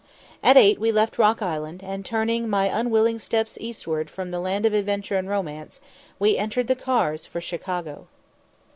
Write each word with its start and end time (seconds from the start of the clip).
At 0.41 0.57
eight 0.57 0.79
we 0.79 0.91
left 0.91 1.19
Rock 1.19 1.43
Island, 1.43 1.83
and, 1.83 2.03
turning 2.03 2.49
my 2.49 2.65
unwilling 2.65 3.19
steps 3.19 3.55
eastward 3.61 4.09
from 4.09 4.31
the 4.31 4.39
land 4.39 4.65
of 4.65 4.73
adventure 4.73 5.15
and 5.15 5.29
romance, 5.29 5.79
we 6.17 6.37
entered 6.37 6.65
the 6.65 6.75
cars 6.75 7.27
for 7.27 7.39
Chicago. 7.39 8.07